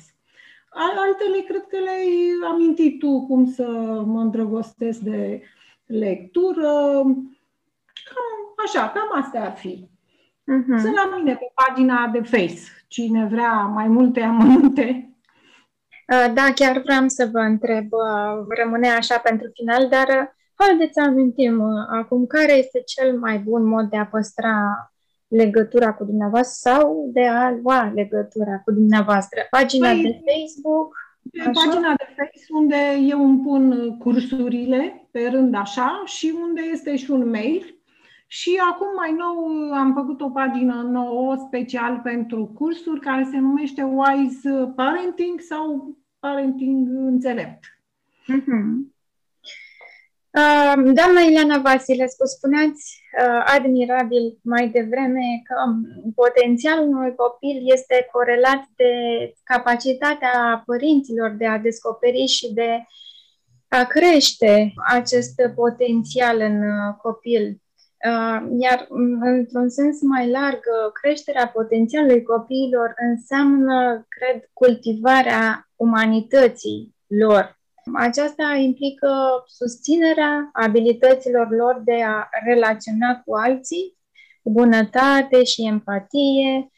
[0.70, 3.66] Altele cred că le-ai amintit tu, cum să
[4.06, 5.42] mă îndrăgostesc de
[5.86, 7.02] lectură,
[8.04, 9.88] cam, așa, cam astea ar fi.
[10.48, 10.80] Uh-huh.
[10.80, 12.60] Sunt la mine pe pagina de Face.
[12.88, 15.12] Cine vrea mai multe amănunte.
[16.12, 20.28] Uh, da, chiar vreau să vă întreb, uh, rămâne așa pentru final, dar uh,
[20.58, 24.54] haideți să amintim acum care este cel mai bun mod de a păstra
[25.28, 29.40] legătura cu dumneavoastră sau de a lua legătura cu dumneavoastră.
[29.50, 30.96] Pagina păi, de Facebook?
[31.32, 31.50] Pe așa?
[31.50, 32.76] pagina de Facebook unde
[33.08, 37.78] eu îmi pun cursurile pe rând așa și unde este și un mail
[38.26, 43.82] și acum mai nou am făcut o pagină nouă special pentru cursuri care se numește
[43.82, 47.64] Wise Parenting sau Parenting Înțelept.
[48.22, 48.97] Mm-hmm.
[50.30, 58.08] Uh, doamna Ileana Vasilescu, spuneați uh, admirabil mai devreme că um, potențialul unui copil este
[58.12, 58.92] corelat de
[59.44, 62.84] capacitatea părinților de a descoperi și de
[63.68, 67.60] a crește acest potențial în uh, copil.
[68.06, 76.94] Uh, iar mm, într-un sens mai larg, uh, creșterea potențialului copiilor înseamnă, cred, cultivarea umanității
[77.06, 77.57] lor.
[77.94, 83.96] Aceasta implică susținerea abilităților lor de a relaționa cu alții,
[84.42, 86.70] cu bunătate și empatie,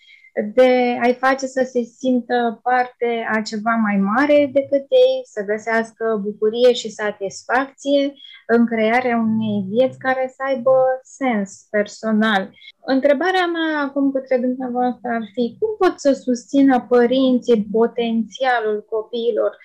[0.54, 6.20] de a-i face să se simtă parte a ceva mai mare decât ei, să găsească
[6.22, 8.12] bucurie și satisfacție
[8.46, 12.50] în crearea unei vieți care să aibă sens personal.
[12.84, 19.56] Întrebarea mea acum către dumneavoastră ar fi cum pot să susțină părinții potențialul copiilor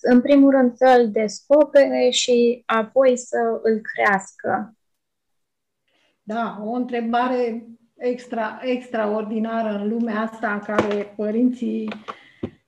[0.00, 4.76] în primul rând să îl descopere și apoi să îl crească?
[6.22, 11.88] Da, o întrebare extra, extraordinară în lumea asta în care părinții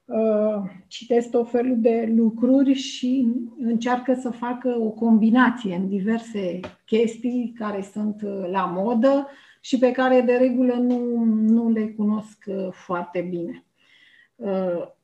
[0.05, 7.55] uh, citesc tot felul de lucruri și încearcă să facă o combinație în diverse chestii
[7.59, 9.29] care sunt uh, la modă
[9.61, 13.65] și pe care de regulă nu, nu le cunosc uh, foarte bine.
[14.35, 14.95] Uh,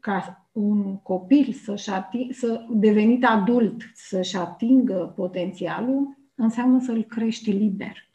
[0.00, 8.10] ca un copil să-și ating, să devenit adult să-și atingă potențialul, înseamnă să-l crești liber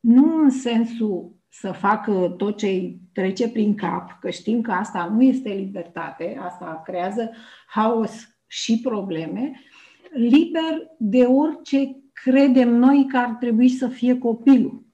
[0.00, 5.04] nu în sensul să facă tot ce îi trece prin cap, că știm că asta
[5.04, 7.30] nu este libertate, asta creează
[7.66, 9.60] haos și probleme,
[10.12, 14.86] liber de orice credem noi că ar trebui să fie copilul.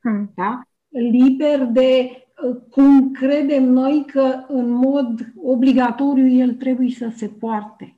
[0.00, 0.32] Hmm.
[0.34, 0.62] Da?
[0.88, 2.23] Liber de uh,
[2.70, 7.96] cum credem noi că în mod obligatoriu el trebuie să se poarte.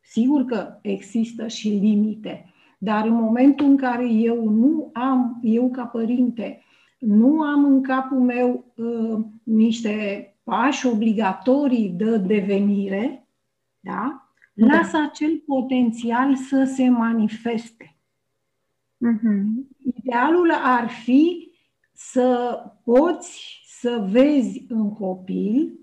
[0.00, 5.84] Sigur că există și limite, dar în momentul în care eu nu am, eu ca
[5.84, 6.62] părinte,
[6.98, 13.26] nu am în capul meu uh, niște pași obligatorii de devenire,
[13.80, 14.28] da?
[14.52, 14.66] da.
[14.66, 17.96] lasă acel potențial să se manifeste.
[18.96, 19.66] Uh-huh.
[19.96, 21.51] Idealul ar fi
[22.10, 25.78] să poți să vezi în copil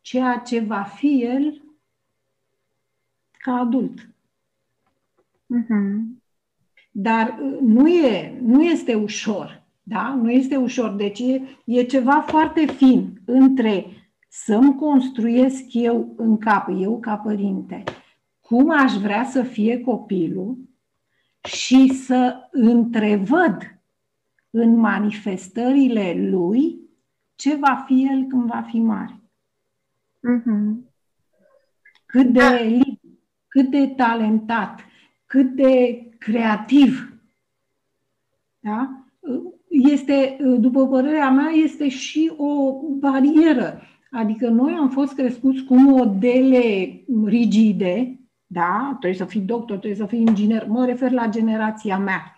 [0.00, 1.62] ceea ce va fi el
[3.30, 4.00] ca adult.
[4.00, 6.02] Uh-huh.
[6.90, 9.62] Dar uh, nu, e, nu este ușor.
[9.82, 10.14] Da?
[10.14, 10.90] Nu este ușor.
[10.90, 13.86] Deci e, e ceva foarte fin între
[14.28, 17.84] să-mi construiesc eu în cap, eu ca părinte,
[18.40, 20.58] cum aș vrea să fie copilul
[21.42, 23.74] și să întrevăd
[24.56, 26.78] în manifestările lui
[27.34, 29.20] ce va fi el când va fi mare.
[30.18, 30.92] Mm-hmm.
[32.06, 32.60] Cât de da.
[32.60, 32.98] liber,
[33.48, 34.80] cât de talentat,
[35.26, 37.18] cât de creativ.
[38.60, 39.04] Da?
[39.68, 43.82] Este, după părerea mea, este și o barieră.
[44.10, 48.96] Adică noi am fost crescuți cu modele rigide, da?
[49.00, 50.66] Trebuie să fii doctor, trebuie să fii inginer.
[50.66, 52.33] Mă refer la generația mea.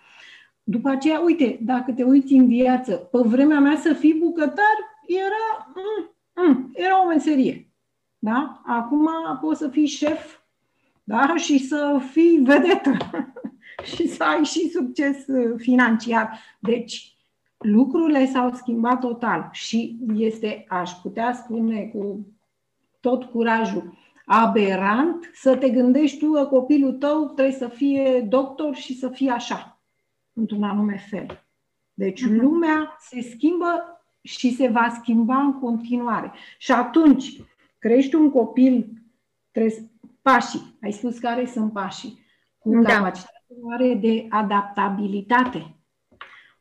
[0.69, 5.73] După aceea, uite, dacă te uiți în viață, pe vremea mea să fii bucătar era,
[5.75, 6.09] mm,
[6.45, 7.67] mm, era o meserie.
[8.19, 8.61] Da?
[8.65, 9.09] Acum
[9.41, 10.37] poți să fii șef
[11.03, 11.35] da?
[11.35, 12.97] și să fii vedetă.
[13.95, 16.39] și să ai și succes uh, financiar.
[16.59, 17.15] Deci,
[17.57, 22.27] lucrurile s-au schimbat total și este, aș putea spune cu
[22.99, 28.97] tot curajul, aberant să te gândești tu că copilul tău trebuie să fie doctor și
[28.97, 29.76] să fie așa,
[30.37, 31.47] într-un anume fel.
[31.93, 32.35] Deci uh-huh.
[32.39, 36.31] lumea se schimbă și se va schimba în continuare.
[36.57, 37.41] Și atunci
[37.77, 38.89] crești un copil,
[39.51, 42.19] trebuie, pașii, ai spus care sunt pașii,
[42.57, 42.89] cu da.
[42.89, 45.75] capacitate mare de adaptabilitate.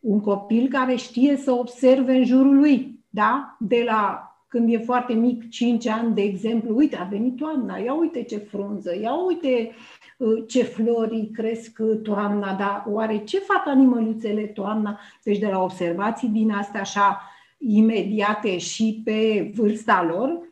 [0.00, 3.56] Un copil care știe să observe în jurul lui, da?
[3.58, 7.94] De la când e foarte mic, 5 ani, de exemplu, uite, a venit toamna, ia
[7.94, 9.70] uite ce frunză, ia uite
[10.18, 15.00] uh, ce flori cresc toamna, dar oare ce fac animăluțele toamna?
[15.22, 17.22] Deci de la observații din astea așa
[17.58, 20.46] imediate și pe vârsta lor,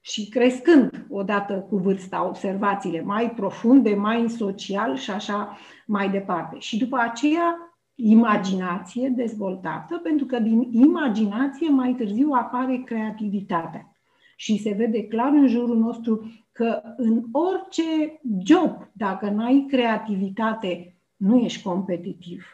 [0.00, 6.58] și crescând odată cu vârsta observațiile mai profunde, mai social și așa mai departe.
[6.58, 7.69] Și după aceea
[8.02, 13.94] imaginație dezvoltată, pentru că din imaginație mai târziu apare creativitatea.
[14.36, 20.96] Și se vede clar în jurul nostru că în orice job, dacă nu ai creativitate,
[21.16, 22.44] nu ești competitiv.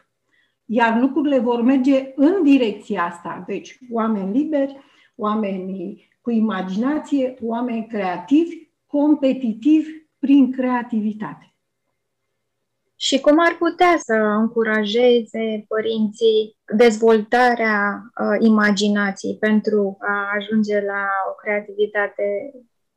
[0.65, 3.45] Iar lucrurile vor merge în direcția asta.
[3.47, 4.77] Deci, oameni liberi,
[5.17, 11.56] oameni cu imaginație, oameni creativi, competitivi prin creativitate.
[12.99, 21.35] Și cum ar putea să încurajeze părinții dezvoltarea uh, imaginației pentru a ajunge la o
[21.43, 22.53] creativitate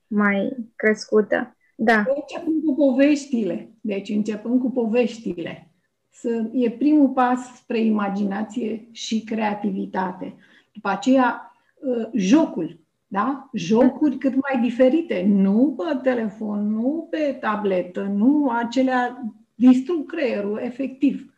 [0.07, 1.57] mai crescută?
[1.75, 1.97] Da.
[1.97, 3.73] Începând cu poveștile.
[3.81, 5.71] Deci începând cu poveștile.
[6.09, 10.35] Să, e primul pas spre imaginație și creativitate.
[10.73, 12.79] După aceea, uh, jocul.
[13.07, 13.49] Da?
[13.53, 19.23] Jocuri cât mai diferite, nu pe telefon, nu pe tabletă, nu acelea
[19.59, 21.33] distrug creierul, efectiv.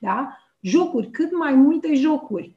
[0.00, 0.36] Da?
[0.60, 2.54] Jocuri, cât mai multe jocuri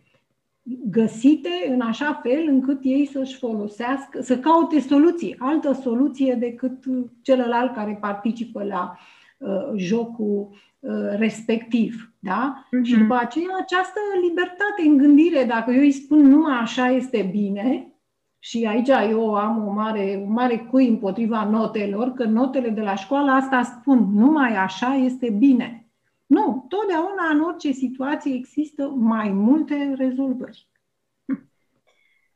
[0.89, 6.83] găsite în așa fel încât ei să-și folosească, să caute soluții, altă soluție decât
[7.21, 8.97] celălalt care participă la
[9.37, 10.49] uh, jocul
[10.79, 12.13] uh, respectiv.
[12.19, 12.63] Da?
[12.65, 12.83] Uh-huh.
[12.83, 13.99] Și după aceea această
[14.29, 17.93] libertate în gândire, dacă eu îi spun numai așa este bine,
[18.39, 22.95] și aici eu am o mare, un mare cui împotriva notelor, că notele de la
[22.95, 25.89] școală asta spun, numai așa este bine.
[26.25, 30.67] Nu, totdeauna în orice situație există mai multe rezolvări.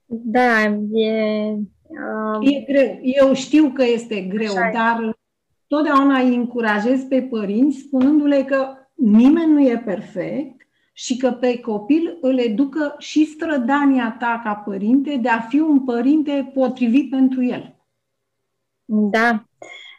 [0.06, 1.54] Da, e...
[1.88, 2.51] Uh...
[2.51, 2.99] E greu.
[3.01, 5.18] Eu știu că este greu, așa dar
[5.68, 10.62] totdeauna îi încurajez pe părinți spunându-le că nimeni nu e perfect
[10.94, 15.84] și că pe copil îl educă și strădania ta ca părinte de a fi un
[15.84, 17.76] părinte potrivit pentru el.
[18.86, 19.46] Da.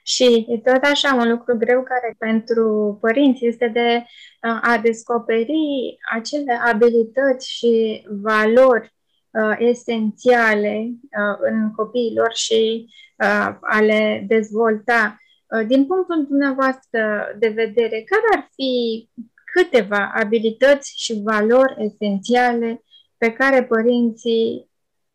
[0.02, 4.04] Și e tot așa un lucru greu care pentru părinți este de
[4.40, 8.94] a descoperi acele abilități și valori
[9.30, 12.86] uh, esențiale uh, în copiilor și
[13.18, 15.18] uh, a le dezvolta.
[15.48, 19.08] Uh, din punctul dumneavoastră de vedere, care ar fi
[19.54, 22.82] câteva abilități și valori esențiale
[23.16, 24.68] pe care părinții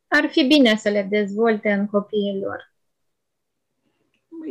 [0.07, 2.73] ar fi bine să le dezvolte în copiii lor?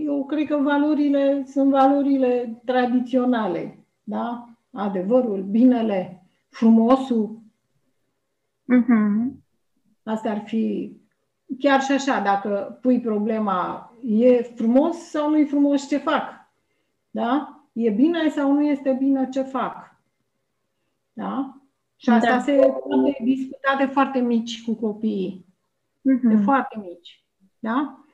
[0.07, 4.49] Eu cred că valorile sunt valorile tradiționale, da?
[4.73, 7.39] Adevărul, binele, frumosul.
[8.75, 9.33] Uh-huh.
[10.03, 10.93] Astea ar fi
[11.59, 16.51] chiar și așa, dacă pui problema, e frumos sau nu e frumos ce fac?
[17.11, 17.58] Da?
[17.79, 19.97] E bine sau nu este bine ce fac.
[21.13, 21.63] Da?
[21.97, 22.41] Și asta da.
[22.41, 22.53] se
[22.89, 25.47] poate discuta de foarte mici cu copiii.
[25.99, 26.29] Uh-huh.
[26.29, 27.25] De foarte mici.
[27.59, 28.05] Da?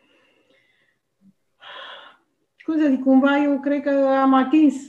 [2.65, 3.91] Cum să zic, cumva eu cred că
[4.23, 4.89] am atins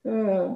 [0.00, 0.52] uh,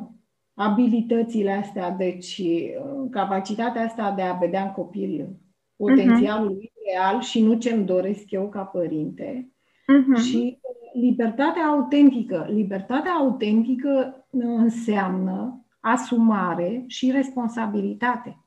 [0.54, 5.28] abilitățile astea, deci uh, capacitatea asta de a vedea în copil
[5.76, 6.92] potențialul uh-huh.
[6.92, 9.50] real și nu ce-mi doresc eu ca părinte.
[9.52, 10.22] Uh-huh.
[10.22, 10.58] Și
[11.00, 12.46] libertatea autentică.
[12.50, 18.38] Libertatea autentică înseamnă asumare și responsabilitate.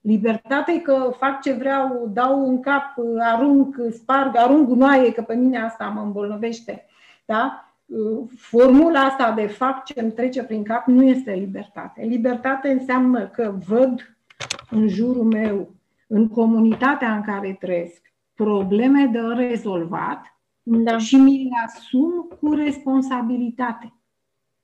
[0.00, 5.58] Libertate că fac ce vreau, dau în cap, arunc, sparg, arunc gunoaie, că pe mine
[5.58, 6.86] asta mă îmbolnăvește.
[7.24, 7.68] Da?
[8.36, 12.02] Formula asta de fac ce îmi trece prin cap nu este libertate.
[12.02, 14.16] Libertate înseamnă că văd
[14.70, 15.70] în jurul meu,
[16.06, 20.33] în comunitatea în care trăiesc, probleme de rezolvat
[20.64, 20.98] da.
[20.98, 23.92] și mi le asum cu responsabilitate.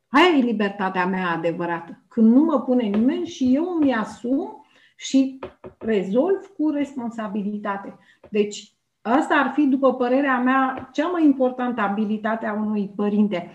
[0.09, 2.03] Aia e libertatea mea adevărată.
[2.09, 4.65] Când nu mă pune nimeni și eu mi asum
[4.97, 5.39] și
[5.79, 7.99] rezolv cu responsabilitate.
[8.31, 13.51] Deci, asta ar fi, după părerea mea, cea mai importantă abilitate a unui părinte.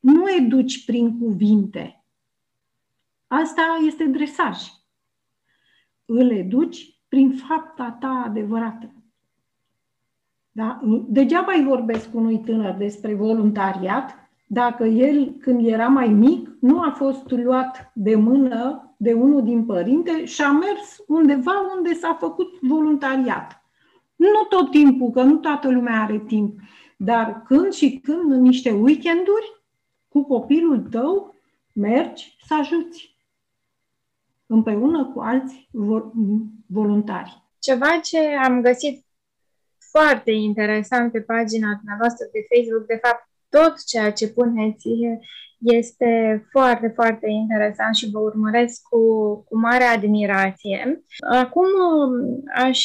[0.00, 2.04] Nu educi prin cuvinte.
[3.26, 4.58] Asta este dresaj.
[6.04, 8.95] Îl educi prin fapta ta adevărată.
[10.56, 10.80] Da?
[11.08, 14.14] Degeaba îi vorbesc unui tânăr despre voluntariat
[14.46, 19.64] dacă el, când era mai mic, nu a fost luat de mână de unul din
[19.64, 23.64] părinte și a mers undeva unde s-a făcut voluntariat.
[24.16, 26.60] Nu tot timpul, că nu toată lumea are timp,
[26.96, 29.62] dar când și când, în niște weekenduri,
[30.08, 31.34] cu copilul tău,
[31.74, 33.16] mergi să ajuți
[34.46, 35.68] împreună cu alți
[36.66, 37.42] voluntari.
[37.58, 39.05] Ceva ce am găsit
[39.96, 42.86] foarte interesant pe pagina dumneavoastră de Facebook.
[42.86, 44.88] De fapt, tot ceea ce puneți
[45.58, 46.10] este
[46.50, 49.00] foarte, foarte interesant și vă urmăresc cu,
[49.48, 51.02] cu mare admirație.
[51.30, 51.66] Acum
[52.54, 52.80] aș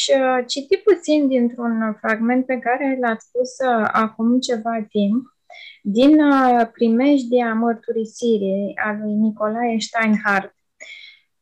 [0.48, 3.52] citi puțin dintr-un fragment pe care l-ați spus
[3.92, 5.26] acum ceva timp
[5.84, 6.18] din
[6.72, 10.56] primejdia mărturisirii a lui Nicolae Steinhardt.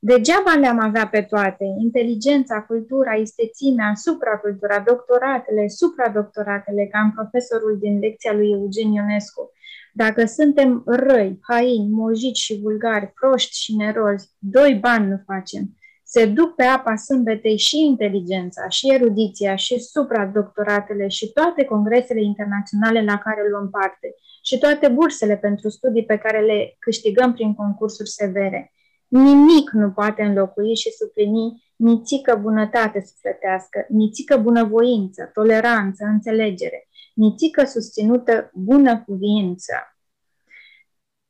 [0.02, 8.00] Degeaba le-am avea pe toate, inteligența, cultura, istețimea, supracultura, doctoratele, supradoctoratele, ca în profesorul din
[8.00, 9.52] lecția lui Eugen Ionescu.
[9.94, 15.64] Dacă suntem răi, haini, mojici și vulgari, proști și nerozi, doi bani nu facem.
[16.04, 23.04] Se duc pe apa sâmbetei și inteligența, și erudiția, și supradoctoratele, și toate congresele internaționale
[23.04, 28.10] la care luăm parte, și toate bursele pentru studii pe care le câștigăm prin concursuri
[28.10, 28.74] severe.
[29.10, 38.50] Nimic nu poate înlocui și suplini nițică bunătate sufletească, nițică bunăvoință, toleranță, înțelegere, nițică susținută
[38.54, 39.74] bună cuvință.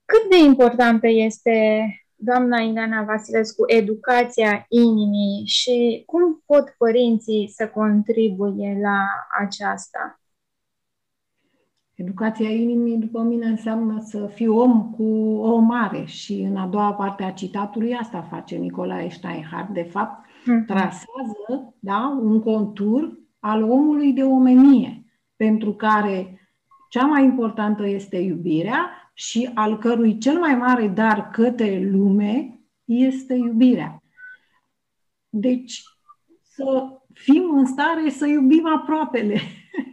[0.06, 8.80] Cât de importantă este, doamna Ileana Vasilescu, educația inimii și cum pot părinții să contribuie
[8.82, 9.08] la
[9.40, 10.19] aceasta?
[12.00, 15.04] Educația inimii, după mine, înseamnă să fii om cu
[15.42, 19.74] o mare și în a doua parte a citatului asta face Nicolae Steinhardt.
[19.74, 20.66] De fapt, hmm.
[20.66, 26.50] trasează da, un contur al omului de omenie, pentru care
[26.90, 33.34] cea mai importantă este iubirea și al cărui cel mai mare dar către lume este
[33.34, 34.04] iubirea.
[35.30, 35.84] Deci,
[36.42, 39.40] să fim în stare să iubim aproapele,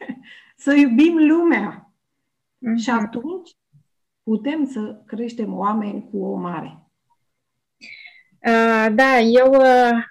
[0.64, 1.85] să iubim lumea,
[2.56, 2.82] Mm-hmm.
[2.82, 3.50] Și atunci
[4.22, 6.86] putem să creștem oameni cu o mare.
[8.46, 10.04] Uh, da, eu uh,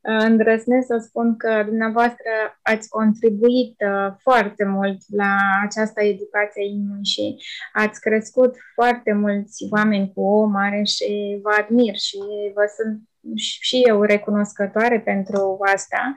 [0.00, 2.30] îndrăznesc să spun că dumneavoastră
[2.62, 7.36] ați contribuit uh, foarte mult la această educație inimii și
[7.72, 12.18] ați crescut foarte mulți oameni cu o mare și vă admir și
[12.54, 13.02] vă sunt
[13.34, 16.14] și eu recunoscătoare pentru asta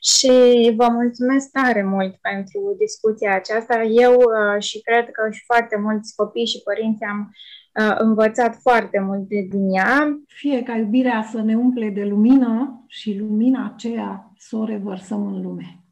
[0.00, 0.30] și
[0.76, 3.82] vă mulțumesc tare mult pentru discuția aceasta.
[3.82, 7.30] Eu uh, și cred că și foarte mulți copii și părinți am
[7.80, 10.18] uh, învățat foarte multe din ea.
[10.26, 15.42] Fie ca iubirea să ne umple de lumină și lumina aceea să o revărsăm în
[15.42, 15.83] lume.